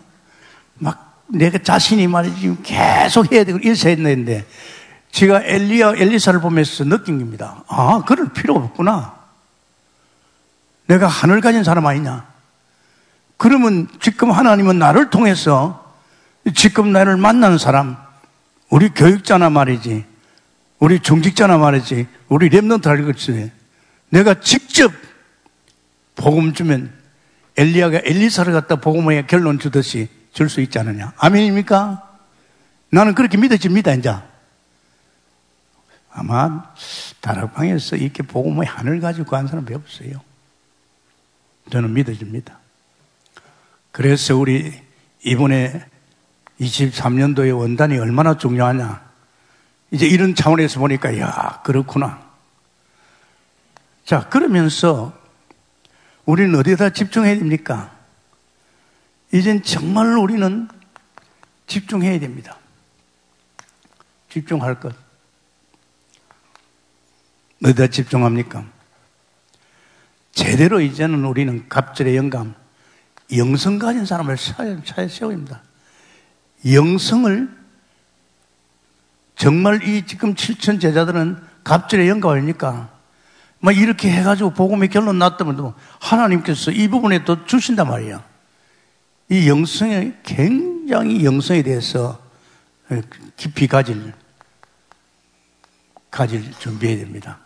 막 0.76 1.05
내가 1.28 1.58
자신이 1.58 2.08
말이지 2.08 2.58
계속 2.64 3.32
해야 3.32 3.44
되고 3.44 3.58
이래서 3.60 3.90
했는데, 3.90 4.46
제가 5.12 5.42
엘리야, 5.44 5.94
엘리사를 5.96 6.40
보면서 6.42 6.84
느낀 6.84 7.20
겁니다. 7.20 7.64
아, 7.68 8.04
그럴 8.06 8.34
필요가 8.34 8.66
없구나. 8.66 9.16
내가 10.88 11.08
하늘 11.08 11.42
가진 11.42 11.64
사람 11.64 11.86
아니냐. 11.86 12.28
그러면 13.38 13.88
지금 14.02 14.32
하나님은 14.32 14.78
나를 14.80 15.10
통해서 15.10 15.94
지금 16.54 16.92
나를 16.92 17.18
만나는 17.18 17.58
사람, 17.58 17.98
우리 18.70 18.90
교육자나 18.90 19.50
말이지, 19.50 20.06
우리 20.80 21.00
중직자나 21.00 21.58
말이지, 21.58 22.08
우리 22.28 22.50
랩런트 22.50 22.86
할 22.86 23.06
것이 23.06 23.52
내가 24.10 24.36
직접 24.40 24.92
복음 26.16 26.54
주면 26.54 26.92
엘리야가 27.58 28.02
엘리사를 28.04 28.52
갖다 28.54 28.76
복음의 28.78 29.28
결론 29.28 29.60
주듯이 29.60 30.10
줄 30.36 30.50
수 30.50 30.60
있지 30.60 30.78
않느냐. 30.78 31.13
아멘입니까? 31.17 32.17
나는 32.89 33.15
그렇게 33.15 33.38
믿어집니다, 33.38 33.93
이제. 33.93 34.13
아마 36.12 36.74
다락방에서 37.21 37.95
이렇게 37.95 38.21
복음의 38.21 38.67
하늘 38.67 39.00
가지고 39.00 39.32
간 39.32 39.48
사람 39.48 39.65
몇 39.65 39.76
없어요. 39.76 40.21
저는 41.71 41.93
믿어집니다. 41.93 42.60
그래서 43.93 44.36
우리 44.36 44.74
이번에 45.24 45.86
23년도의 46.60 47.58
원단이 47.58 47.98
얼마나 47.98 48.38
중요하냐. 48.38 49.06
이제 49.91 50.06
이런 50.06 50.36
차원에서 50.36 50.82
보니까, 50.82 51.17
야, 51.17 51.62
그렇구나. 51.63 52.21
자, 54.04 54.28
그러면서 54.28 55.17
우리는 56.26 56.54
어디에다 56.60 56.89
집중해야 56.89 57.36
됩니까? 57.36 57.95
이젠 59.36 59.62
정말로 59.62 60.21
우리는 60.21 60.69
집중해야 61.67 62.17
됩니다. 62.21 62.58
집중할 64.30 64.80
것. 64.80 64.95
어디다 67.62 67.88
집중합니까? 67.88 68.65
제대로 70.32 70.80
이제는 70.80 71.26
우리는 71.26 71.67
갑절의 71.67 72.15
영감, 72.15 72.56
영성 73.36 73.78
가진 73.78 74.06
사람을 74.06 74.38
차에 74.86 75.10
세워입니다. 75.10 75.62
영성을 76.71 77.50
정말 79.36 79.84
이 79.84 80.06
지금 80.06 80.34
7천 80.34 80.80
제자들은 80.80 81.43
갑절의 81.65 82.08
영감 82.08 82.32
아닙니까? 82.32 82.89
막 83.60 83.76
이렇게 83.76 84.10
해가지고 84.12 84.52
복음의 84.52 84.88
결론 84.88 85.19
났다면 85.19 85.74
하나님께서 86.00 86.71
이 86.71 86.88
부분에 86.88 87.26
또 87.26 87.45
주신단 87.45 87.89
말이야. 87.89 88.35
이 89.30 89.50
영성에 89.50 90.14
굉장히 90.24 91.26
영성에 91.26 91.64
대해서 91.64 92.22
깊이 93.36 93.68
가질 93.68 94.14
가질 96.12 96.52
준비해야 96.60 96.98
됩니다. 97.00 97.40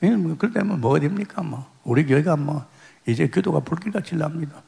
뭐 0.00 0.36
그러면 0.38 0.80
뭐가 0.80 0.98
됩니까? 1.00 1.42
뭐 1.42 1.70
우리 1.84 2.06
교회가 2.06 2.36
뭐 2.36 2.64
이제 3.06 3.28
기도가 3.28 3.60
불길같이 3.60 4.16
납니다. 4.16 4.62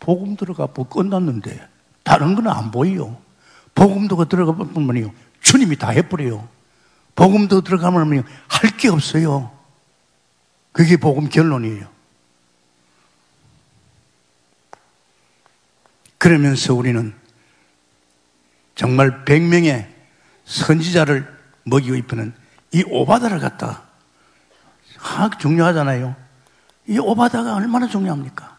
복음 0.00 0.36
들어가 0.36 0.68
뭐 0.72 0.88
끝났는데 0.88 1.66
다른 2.02 2.34
건 2.34 2.46
안 2.48 2.70
보여요. 2.70 3.16
복음도 3.74 4.24
들어가 4.24 4.52
보면요 4.52 5.12
주님이 5.40 5.76
다 5.76 5.90
해버려요. 5.90 6.48
복음도 7.14 7.60
들어가면 7.62 8.24
할 8.48 8.76
게 8.76 8.88
없어요. 8.88 9.50
그게 10.72 10.96
복음 10.96 11.28
결론이에요. 11.28 11.88
그러면서 16.26 16.74
우리는 16.74 17.14
정말 18.74 19.24
100명의 19.24 19.86
선지자를 20.44 21.24
먹이고 21.62 21.94
있는 21.94 22.34
이 22.72 22.82
오바다를 22.84 23.38
갖다 23.38 23.84
아, 25.00 25.30
중요하잖아요. 25.38 26.16
이 26.88 26.98
오바다가 26.98 27.54
얼마나 27.54 27.86
중요합니까? 27.86 28.56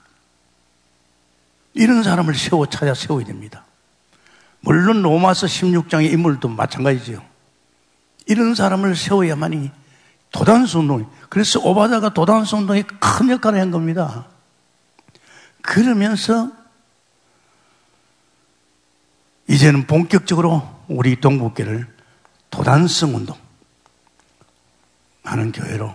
이런 1.73 2.03
사람을 2.03 2.35
세워 2.35 2.67
찾아 2.67 2.93
세워야 2.93 3.25
됩니다. 3.25 3.65
물론 4.61 5.01
로마서 5.01 5.47
16장의 5.47 6.13
인물도 6.13 6.47
마찬가지죠. 6.47 7.21
이런 8.27 8.55
사람을 8.55 8.95
세워야만이 8.95 9.71
도단수 10.31 10.79
운동. 10.79 11.11
그래서 11.27 11.59
오바다가 11.59 12.13
도단수 12.13 12.55
운동에 12.55 12.83
큰 12.83 13.29
역할을 13.29 13.59
한 13.59 13.71
겁니다. 13.71 14.25
그러면서 15.61 16.56
이제는 19.47 19.87
본격적으로 19.87 20.67
우리 20.87 21.19
동북교를 21.19 21.87
도단성 22.49 23.15
운동 23.15 23.37
하는 25.23 25.51
교회로. 25.51 25.93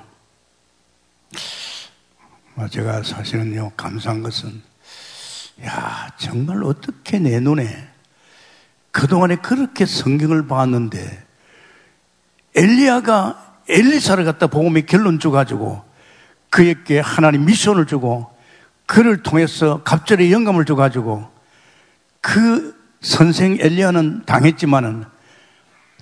뭐 2.55 2.69
제가 2.69 3.03
사실은요 3.03 3.73
감사한 3.77 4.23
것은 4.23 4.63
야 5.65 6.11
정말 6.19 6.63
어떻게 6.65 7.19
내 7.19 7.41
눈에 7.41 7.89
그동안에 8.91 9.37
그렇게 9.37 9.87
성경을 9.87 10.47
봤는데 10.47 11.27
엘리야가 12.55 13.61
엘리사를 13.69 14.23
갖다 14.25 14.49
복음의 14.49 14.85
결론 14.85 15.19
줘가지고 15.19 15.83
그에게 16.51 17.01
하나님 17.01 17.47
미션을 17.47 17.87
주고 17.87 18.31
그를 18.85 19.23
통해서 19.23 19.83
갑절의 19.83 20.31
영감을 20.31 20.67
줘가지고 20.67 21.31
그 22.21 22.82
선생 23.03 23.59
엘리야는 23.61 24.25
당했지만은 24.25 25.05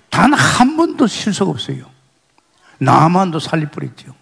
단 0.09 0.33
한 0.33 0.77
번도 0.77 1.07
실속 1.07 1.49
없어요. 1.49 1.89
나만도 2.79 3.39
뻔했죠. 3.71 4.13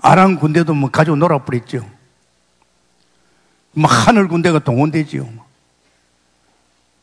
아랑 0.00 0.36
군대도 0.36 0.74
뭐 0.74 0.90
가지고 0.90 1.16
놀아 1.16 1.44
버렸죠. 1.44 1.88
막 3.72 3.88
하늘 3.88 4.28
군대가 4.28 4.58
동원되지요. 4.58 5.28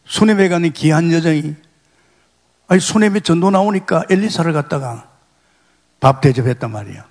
수네베 0.06 0.50
가는 0.50 0.72
귀한 0.74 1.12
여정이 1.12 1.56
아니 2.68 2.80
수네베 2.80 3.22
전도 3.22 3.52
나오니까 3.52 4.06
엘리사를 4.10 4.52
갖다가 4.54 5.10
밥 6.00 6.22
대접했단 6.22 6.72
말이야. 6.72 7.06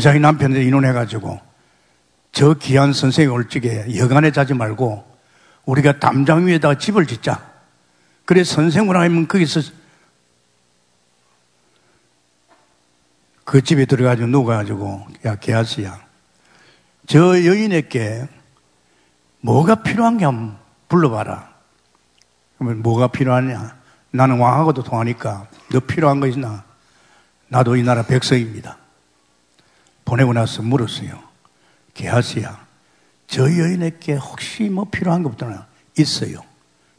자기 0.00 0.20
남편한테 0.20 0.64
인원해가지고 0.64 1.40
저 2.32 2.54
귀한 2.54 2.92
선생이 2.92 3.28
올 3.28 3.48
적에 3.48 3.96
여간에 3.96 4.30
자지 4.30 4.54
말고 4.54 5.11
우리가 5.66 5.98
담장 5.98 6.46
위에다가 6.46 6.76
집을 6.78 7.06
짓자. 7.06 7.50
그래 8.24 8.44
선생을 8.44 8.96
하면 8.96 9.28
거기서 9.28 9.60
그 13.44 13.62
집에 13.62 13.84
들어가지고 13.84 14.28
누워가지고 14.28 15.06
야 15.26 15.36
개아스야 15.36 16.00
저 17.06 17.44
여인에게 17.44 18.28
뭐가 19.40 19.82
필요한 19.82 20.18
게 20.18 20.24
한번 20.24 20.56
불러봐라. 20.88 21.52
그러면 22.56 22.82
뭐가 22.82 23.08
필요하냐? 23.08 23.76
나는 24.12 24.38
왕하고도 24.38 24.84
통하니까 24.84 25.48
너 25.70 25.80
필요한 25.80 26.20
거 26.20 26.26
있나? 26.26 26.64
나도 27.48 27.76
이 27.76 27.82
나라 27.82 28.02
백성입니다. 28.02 28.78
보내고 30.04 30.32
나서 30.32 30.62
물었어요. 30.62 31.22
개하스야, 31.94 32.61
저 33.32 33.44
여인에게 33.44 34.12
혹시 34.16 34.64
뭐 34.64 34.84
필요한 34.84 35.22
것부터 35.22 35.50
있어요. 35.98 36.44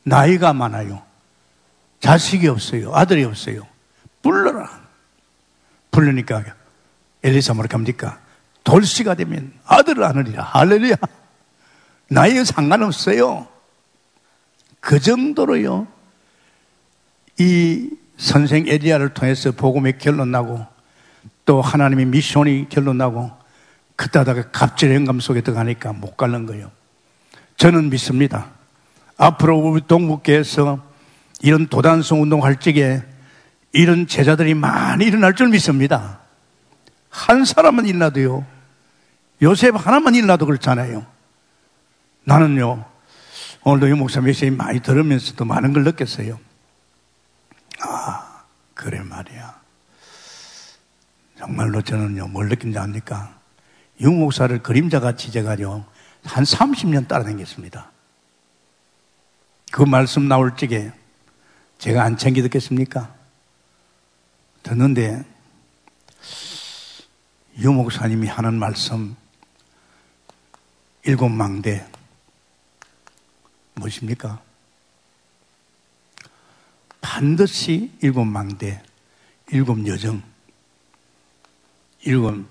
나이가 0.01 0.51
많아요. 0.51 1.03
자식이 1.99 2.47
없어요. 2.47 2.91
아들이 2.95 3.23
없어요. 3.23 3.67
불러라. 4.23 4.81
부르니까 5.91 6.43
엘리사 7.21 7.53
뭐라 7.53 7.69
합니까? 7.71 8.19
돌시가 8.63 9.13
되면 9.13 9.53
아들을 9.63 10.03
안으리라. 10.03 10.41
할렐루야. 10.41 10.95
나이가 12.09 12.43
상관없어요. 12.43 13.47
그 14.79 14.99
정도로요. 14.99 15.85
이 17.37 17.91
선생 18.17 18.67
에리아를 18.67 19.13
통해서 19.13 19.51
복음의 19.51 19.99
결론 19.99 20.31
나고 20.31 20.65
또 21.45 21.61
하나님의 21.61 22.07
미션이 22.07 22.69
결론 22.69 22.97
나고 22.97 23.42
그때다가 23.95 24.51
갑질 24.51 24.93
영감 24.93 25.19
속에 25.19 25.41
들어가니까 25.41 25.93
못 25.93 26.17
가는 26.17 26.45
거예요. 26.45 26.71
저는 27.57 27.89
믿습니다. 27.89 28.51
앞으로 29.17 29.57
우리 29.59 29.81
동북계에서 29.81 30.83
이런 31.41 31.67
도단성 31.67 32.21
운동 32.21 32.43
할 32.43 32.59
적에 32.59 33.03
이런 33.71 34.07
제자들이 34.07 34.53
많이 34.53 35.05
일어날 35.05 35.35
줄 35.35 35.49
믿습니다. 35.49 36.19
한 37.09 37.45
사람만 37.45 37.85
일나도요. 37.85 38.45
요셉 39.41 39.75
하나만 39.75 40.15
일나도 40.15 40.45
그렇잖아요. 40.45 41.05
나는요, 42.23 42.85
오늘도 43.63 43.89
유 43.89 43.95
목사 43.95 44.21
메시지 44.21 44.51
많이 44.51 44.79
들으면서도 44.79 45.45
많은 45.45 45.73
걸 45.73 45.83
느꼈어요. 45.83 46.39
아, 47.81 48.43
그래 48.73 49.01
말이야. 49.01 49.61
정말로 51.37 51.81
저는요, 51.81 52.27
뭘 52.27 52.47
느낀지 52.47 52.77
압니까? 52.77 53.42
유 54.03 54.11
목사를 54.11 54.61
그림자같이 54.61 55.31
제가요, 55.31 55.85
한 56.23 56.43
30년 56.43 57.07
따라다녔습니다. 57.07 57.91
그 59.71 59.81
말씀 59.81 60.27
나올 60.27 60.55
적에 60.55 60.91
제가 61.77 62.03
안 62.03 62.17
챙겨 62.17 62.41
듣겠습니까? 62.43 63.13
듣는데 64.61 65.23
유 67.59 67.71
목사님이 67.71 68.27
하는 68.27 68.53
말씀 68.53 69.15
일곱 71.03 71.29
망대 71.29 71.85
무엇입니까? 73.75 74.41
반드시 77.01 77.91
일곱 78.01 78.25
망대, 78.25 78.81
일곱 79.51 79.85
여정, 79.85 80.21
일곱 82.01 82.45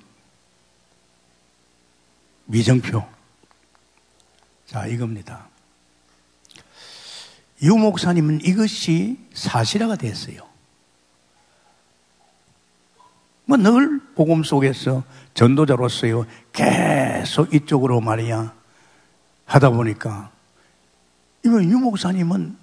미정표. 2.52 3.02
자, 4.66 4.86
이겁니다. 4.86 5.48
유 7.62 7.74
목사님은 7.76 8.42
이것이 8.44 9.18
사실화가 9.32 9.96
됐어요. 9.96 10.46
뭐 13.46 13.56
늘 13.56 14.00
복음 14.14 14.44
속에서 14.44 15.02
전도자로서요 15.34 16.26
계속 16.52 17.52
이쪽으로 17.54 18.00
말이야 18.00 18.54
하다 19.46 19.70
보니까 19.70 20.30
이건 21.44 21.70
유 21.70 21.78
목사님은 21.78 22.56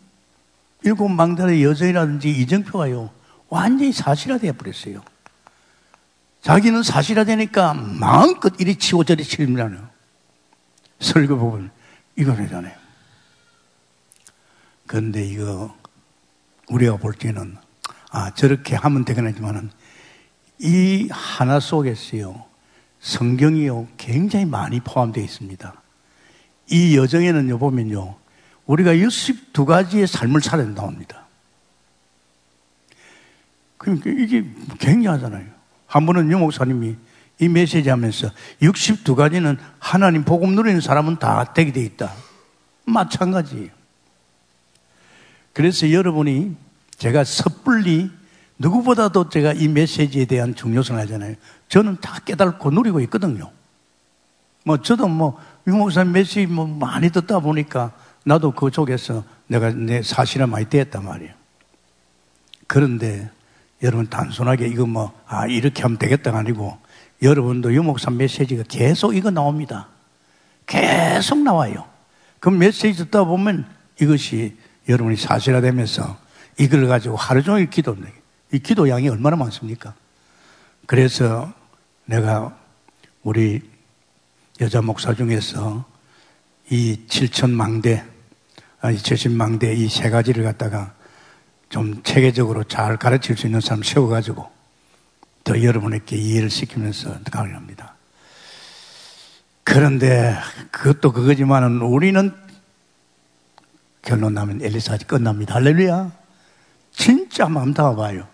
일곱 0.83 1.09
망달의 1.09 1.63
여정이라든지 1.63 2.29
이정표가요 2.29 3.11
완전히 3.49 3.91
사실화되어 3.91 4.53
버렸어요. 4.53 5.01
자기는 6.41 6.83
사실화되니까 6.83 7.73
마음껏 7.73 8.53
이리 8.59 8.75
치고 8.75 9.03
저리 9.03 9.23
치밀라는 9.23 9.81
설교 10.99 11.37
부분 11.37 11.69
이거잖아요. 12.15 12.73
그런데 14.87 15.25
이거 15.25 15.75
우리가 16.69 16.97
볼 16.97 17.13
때는 17.13 17.57
아 18.11 18.33
저렇게 18.33 18.75
하면 18.75 19.05
되겠지만은 19.05 19.69
이 20.59 21.07
하나 21.11 21.59
속에서요, 21.59 22.45
성경이요, 22.99 23.87
굉장히 23.97 24.45
많이 24.45 24.79
포함되어 24.79 25.23
있습니다. 25.23 25.81
이 26.71 26.97
여정에는요, 26.97 27.57
보면요, 27.57 28.17
우리가 28.65 28.93
62가지의 28.93 30.05
삶을 30.05 30.41
살아야 30.41 30.67
나옵니다. 30.67 31.27
그러니까 33.77 34.09
이게 34.09 34.43
굉장하잖아요. 34.79 35.58
한 35.89 36.05
번은 36.05 36.31
유 36.31 36.37
목사님이 36.37 36.95
이 37.39 37.49
메시지 37.49 37.89
하면서 37.89 38.29
62가지는 38.61 39.57
하나님 39.79 40.23
복음 40.23 40.55
누리는 40.55 40.81
사람은 40.81 41.17
다 41.17 41.51
되게 41.53 41.73
돼 41.73 41.81
있다. 41.81 42.13
마찬가지예요. 42.85 43.69
그래서 45.51 45.91
여러분이 45.91 46.55
제가 46.97 47.23
섣불리 47.23 48.11
누구보다도 48.59 49.29
제가 49.29 49.53
이 49.53 49.67
메시지에 49.67 50.25
대한 50.25 50.53
중요성을 50.53 51.01
하잖아요. 51.01 51.35
저는 51.69 51.97
다 52.01 52.19
깨달고 52.23 52.69
누리고 52.69 52.99
있거든요. 53.01 53.51
뭐 54.65 54.77
저도 54.77 55.07
뭐 55.07 55.41
유목사님 55.65 56.11
메시지 56.13 56.45
뭐 56.45 56.67
많이 56.67 57.09
듣다 57.09 57.39
보니까 57.39 57.93
나도 58.25 58.51
그쪽에서 58.51 59.23
내가 59.47 59.71
내 59.71 60.03
사실을 60.03 60.45
많이 60.45 60.69
떼었단 60.69 61.03
말이에요. 61.03 61.33
그런데 62.67 63.31
여러분 63.81 64.09
단순하게 64.09 64.67
이거 64.67 64.85
뭐, 64.85 65.17
아, 65.25 65.47
이렇게 65.47 65.81
하면 65.83 65.97
되겠다가 65.97 66.39
아니고 66.39 66.77
여러분도 67.21 67.73
유목사 67.73 68.11
메시지가 68.11 68.63
계속 68.67 69.15
이거 69.15 69.31
나옵니다. 69.31 69.87
계속 70.65 71.39
나와요. 71.39 71.85
그 72.39 72.49
메시지 72.49 73.03
듣다 73.05 73.23
보면 73.23 73.65
이것이 74.01 74.55
여러분이 74.87 75.17
사실화되면서 75.17 76.17
이걸 76.57 76.87
가지고 76.87 77.15
하루 77.15 77.43
종일 77.43 77.69
기도합니다. 77.69 78.11
이 78.51 78.59
기도 78.59 78.89
양이 78.89 79.07
얼마나 79.09 79.35
많습니까? 79.35 79.93
그래서 80.85 81.51
내가 82.05 82.57
우리 83.23 83.61
여자 84.59 84.81
목사 84.81 85.13
중에서 85.13 85.85
이 86.69 87.05
칠천 87.07 87.51
망대, 87.51 88.03
아니 88.81 88.97
칠천 88.97 89.33
망대 89.33 89.73
이 89.73 89.87
세 89.89 90.09
가지를 90.09 90.43
갖다가 90.43 90.93
좀 91.69 92.01
체계적으로 92.03 92.63
잘 92.63 92.97
가르칠 92.97 93.37
수 93.37 93.45
있는 93.45 93.61
사람 93.61 93.83
세워가지고 93.83 94.49
더 95.43 95.63
여러분에게 95.63 96.17
이해를 96.17 96.49
시키면서 96.49 97.19
가려 97.31 97.55
합니다. 97.55 97.95
그런데 99.63 100.35
그것도 100.71 101.11
그거지만은 101.13 101.81
우리는 101.81 102.33
결론 104.01 104.33
나면 104.33 104.61
엘리사가 104.61 105.05
끝납니다. 105.05 105.55
할렐루야. 105.55 106.11
진짜 106.91 107.47
마음 107.47 107.73
다봐요 107.73 108.27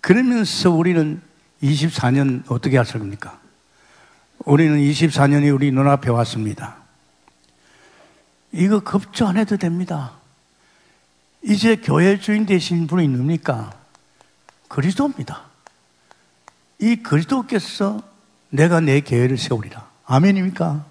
그러면서 0.00 0.70
우리는 0.70 1.20
24년 1.62 2.42
어떻게 2.48 2.78
하실 2.78 2.98
겁니까? 2.98 3.38
우리는 4.38 4.78
24년이 4.78 5.54
우리 5.54 5.70
눈앞에 5.70 6.10
왔습니다. 6.10 6.76
이거 8.52 8.80
걱정 8.80 9.28
안 9.28 9.36
해도 9.36 9.56
됩니다. 9.56 10.12
이제 11.44 11.76
교회 11.76 12.18
주인 12.18 12.46
되신 12.46 12.86
분이 12.86 13.06
누굽니까? 13.06 13.78
그리스도입니다. 14.68 15.42
이 16.78 16.96
그리스도께서 16.96 18.02
내가 18.48 18.80
내 18.80 19.02
교회를 19.02 19.36
세우리라. 19.36 19.86
아멘입니까? 20.06 20.86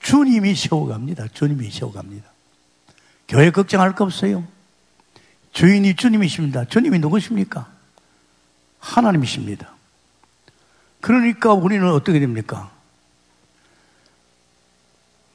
주님이 0.00 0.54
세워갑니다. 0.54 1.28
주님이 1.28 1.70
세워갑니다. 1.70 2.30
교회 3.28 3.50
걱정할 3.50 3.94
거 3.94 4.04
없어요. 4.04 4.46
주인이 5.52 5.96
주님이십니다. 5.96 6.64
주님이 6.64 6.98
누구십니까? 6.98 7.70
하나님이십니다. 8.80 9.70
그러니까 11.00 11.52
우리는 11.52 11.86
어떻게 11.90 12.20
됩니까? 12.20 12.70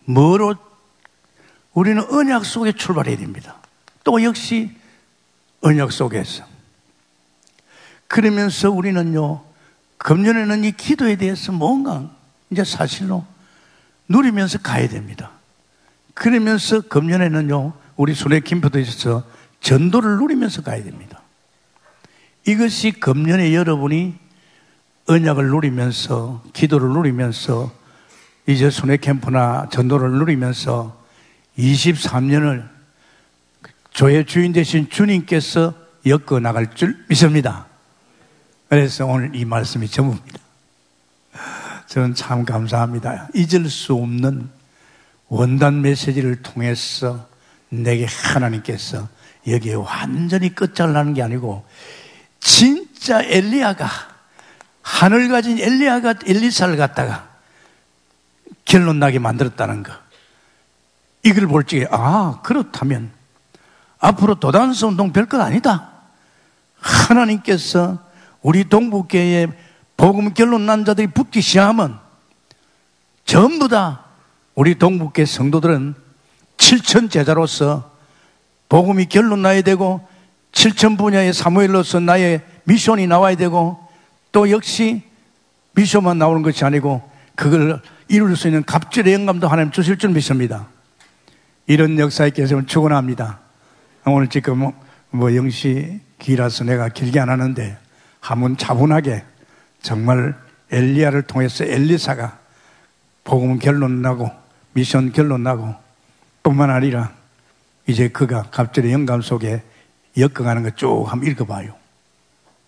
뭐로 0.05 0.55
우리는 1.73 2.03
언약 2.11 2.45
속에 2.45 2.71
출발해야 2.71 3.17
됩니다. 3.17 3.61
또 4.07 4.23
역시 4.23 4.71
언약 5.59 5.91
속에서. 5.91 6.45
그러면서 8.07 8.71
우리는요, 8.71 9.43
금년에는 9.97 10.63
이 10.63 10.71
기도에 10.71 11.17
대해서 11.17 11.51
뭔가 11.51 12.09
이제 12.49 12.63
사실로 12.63 13.25
누리면서 14.07 14.59
가야 14.59 14.87
됩니다. 14.87 15.31
그러면서 16.13 16.79
금년에는요, 16.79 17.73
우리 17.97 18.15
손에 18.15 18.39
김포도 18.39 18.79
있어서 18.79 19.27
전도를 19.59 20.19
누리면서 20.19 20.61
가야 20.61 20.81
됩니다. 20.85 21.21
이것이 22.45 22.91
금년에 22.91 23.53
여러분이 23.53 24.15
언약을 25.07 25.49
누리면서 25.49 26.43
기도를 26.53 26.87
누리면서 26.91 27.73
이제 28.45 28.69
손해 28.69 28.95
캠프나 28.95 29.67
전도를 29.69 30.11
누리면서 30.11 30.97
23년을 31.57 32.76
조의 33.97 34.25
주인 34.25 34.53
되신 34.53 34.91
주님께서 34.91 35.73
엮어 36.05 36.39
나갈 36.39 36.75
줄 36.75 37.03
믿습니다. 37.09 37.65
그래서 38.69 39.07
오늘 39.07 39.35
이 39.35 39.43
말씀이 39.43 39.87
전부입니다. 39.87 40.37
저는 41.87 42.13
참 42.13 42.45
감사합니다. 42.45 43.27
잊을 43.33 43.67
수 43.71 43.95
없는 43.95 44.51
원단 45.29 45.81
메시지를 45.81 46.43
통해서 46.43 47.27
내게 47.69 48.05
하나님께서 48.05 49.09
여기에 49.47 49.73
완전히 49.73 50.53
끝잘나는 50.53 51.15
게 51.15 51.23
아니고 51.23 51.65
진짜 52.39 53.23
엘리야가 53.23 53.89
하늘 54.83 55.27
가진 55.27 55.57
엘리야가 55.57 56.19
엘리사를 56.23 56.77
갖다가 56.77 57.35
결론 58.63 58.99
나게 58.99 59.17
만들었다는 59.17 59.81
거. 59.81 59.91
이걸 61.23 61.47
볼 61.47 61.63
적에 61.63 61.87
아 61.89 62.41
그렇다면 62.43 63.16
앞으로 63.99 64.35
도단스 64.35 64.85
운동 64.85 65.11
별것 65.11 65.39
아니다. 65.39 65.89
하나님께서 66.79 67.99
우리 68.41 68.69
동북계에 68.69 69.47
복음 69.95 70.33
결론 70.33 70.65
난 70.65 70.85
자들이 70.85 71.07
붙기 71.07 71.41
시작하면 71.41 71.99
전부 73.25 73.67
다 73.67 74.05
우리 74.55 74.75
동북계 74.75 75.25
성도들은 75.25 75.95
7천 76.57 77.09
제자로서 77.09 77.91
복음이 78.69 79.07
결론 79.07 79.41
나야 79.41 79.61
되고 79.61 80.07
7천 80.51 80.97
분야의 80.97 81.33
사무엘로서 81.33 81.99
나의 81.99 82.41
미션이 82.63 83.07
나와야 83.07 83.35
되고 83.35 83.87
또 84.31 84.49
역시 84.49 85.03
미션만 85.73 86.17
나오는 86.17 86.41
것이 86.41 86.63
아니고 86.65 87.09
그걸 87.35 87.81
이룰 88.07 88.35
수 88.35 88.47
있는 88.47 88.63
갑절의 88.63 89.13
영감도 89.13 89.47
하나님 89.47 89.71
주실 89.71 89.97
줄 89.97 90.09
믿습니다. 90.11 90.67
이런 91.67 91.99
역사에 91.99 92.29
계시면 92.31 92.67
축원합니다. 92.67 93.39
오늘 94.07 94.27
지금 94.27 94.59
뭐, 94.59 94.73
뭐 95.09 95.35
영시 95.35 95.99
기라서 96.19 96.63
내가 96.63 96.89
길게 96.89 97.19
안 97.19 97.29
하는데 97.29 97.77
한번 98.19 98.57
차분하게 98.57 99.23
정말 99.81 100.35
엘리야를 100.71 101.23
통해서 101.23 101.63
엘리사가 101.63 102.39
복음 103.23 103.59
결론 103.59 104.01
나고 104.01 104.29
미션 104.73 105.11
결론 105.11 105.43
나고 105.43 105.75
뿐만 106.43 106.69
아니라 106.69 107.13
이제 107.87 108.09
그가 108.09 108.43
갑절의 108.51 108.91
영감 108.91 109.21
속에 109.21 109.61
엮어가는 110.17 110.63
거쭉 110.63 111.11
한번 111.11 111.29
읽어봐요. 111.29 111.73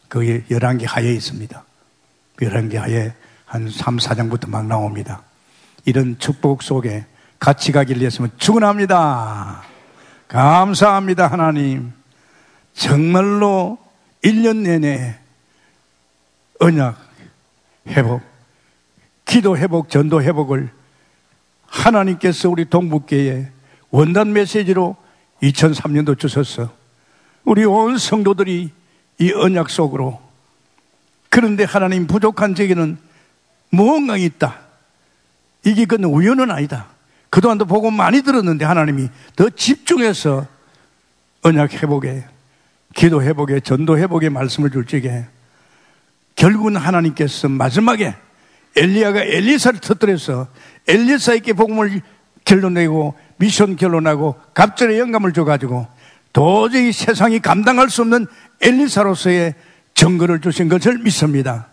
그게 0.07 0.43
11개 0.49 0.85
하에 0.87 1.13
있습니다. 1.13 1.63
11개 2.37 2.75
하에 2.75 3.13
한 3.45 3.69
3, 3.69 3.97
4장부터 3.97 4.49
막 4.49 4.65
나옵니다. 4.65 5.21
이런 5.85 6.17
축복 6.19 6.63
속에 6.63 7.05
같이 7.39 7.71
가길 7.71 7.99
위해서는 7.99 8.31
축원합니다. 8.37 9.68
감사합니다, 10.29 11.27
하나님. 11.27 11.91
정말로 12.73 13.77
1년 14.23 14.57
내내 14.57 15.17
언약 16.59 16.97
회복, 17.87 18.21
기도 19.25 19.57
회복, 19.57 19.89
전도 19.89 20.21
회복을 20.21 20.69
하나님께서 21.65 22.49
우리 22.49 22.69
동북계에 22.69 23.49
원단 23.89 24.31
메시지로 24.31 24.95
2003년도 25.41 26.17
주셨어. 26.17 26.71
우리 27.43 27.65
온 27.65 27.97
성도들이 27.97 28.71
이 29.17 29.33
언약 29.33 29.69
속으로 29.69 30.21
그런데 31.29 31.63
하나님 31.63 32.05
부족한 32.05 32.53
제게는 32.53 32.99
무언가 33.71 34.15
있다. 34.15 34.59
이게 35.65 35.85
그 35.85 35.95
우연은 35.95 36.51
아니다. 36.51 36.98
그동안도 37.29 37.65
보고 37.65 37.91
많이 37.91 38.21
들었는데 38.21 38.65
하나님이 38.65 39.09
더 39.35 39.49
집중해서 39.49 40.47
언약 41.41 41.73
회복에, 41.73 42.25
기도 42.95 43.21
회복에, 43.21 43.59
전도 43.59 43.97
회복에 43.97 44.29
말씀을 44.29 44.71
줄 44.71 44.85
적에 44.85 45.25
결국은 46.35 46.75
하나님께서 46.75 47.49
마지막에 47.49 48.15
엘리야가 48.75 49.21
엘리사를 49.23 49.79
터뜨려서 49.79 50.47
엘리사에게 50.87 51.53
복음을 51.53 52.01
결론내고 52.45 53.15
미션 53.37 53.75
결론하고 53.75 54.35
갑절의 54.53 54.99
영감을 54.99 55.33
줘가지고 55.33 55.87
도저히 56.33 56.91
세상이 56.91 57.39
감당할 57.39 57.89
수 57.89 58.01
없는 58.01 58.27
엘리사로서의 58.61 59.55
증거를 59.93 60.39
주신 60.41 60.69
것을 60.69 60.99
믿습니다. 60.99 61.67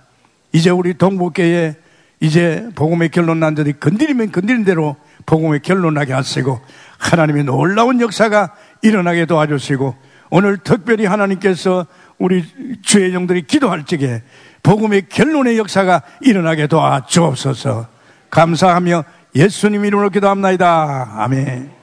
이제 0.52 0.70
우리 0.70 0.94
동북계에 0.94 1.76
이제 2.20 2.68
복음의 2.74 3.10
결론 3.10 3.40
난 3.40 3.54
자들이 3.54 3.78
건드리면 3.78 4.32
건드린 4.32 4.64
대로 4.64 4.96
복음의 5.26 5.60
결론 5.60 5.94
나게 5.94 6.12
하시고 6.12 6.60
하나님의 6.98 7.44
놀라운 7.44 8.00
역사가 8.00 8.54
일어나게 8.82 9.26
도와주시고 9.26 9.94
오늘 10.30 10.56
특별히 10.58 11.04
하나님께서 11.06 11.86
우리 12.18 12.44
주의 12.82 13.12
종들이 13.12 13.42
기도할 13.42 13.84
적에 13.84 14.22
복음의 14.62 15.08
결론의 15.08 15.58
역사가 15.58 16.02
일어나게 16.22 16.66
도와주옵소서 16.66 17.88
감사하며 18.30 19.04
예수님 19.34 19.84
이름으로 19.84 20.10
기도합니다. 20.10 21.12
아멘. 21.16 21.75